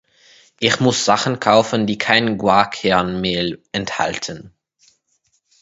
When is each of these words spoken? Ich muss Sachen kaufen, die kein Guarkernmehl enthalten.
Ich 0.59 0.79
muss 0.79 1.05
Sachen 1.05 1.39
kaufen, 1.39 1.85
die 1.85 1.99
kein 1.99 2.39
Guarkernmehl 2.39 3.61
enthalten. 3.71 4.51